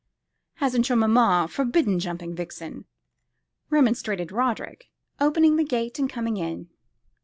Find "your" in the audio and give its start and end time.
0.89-0.95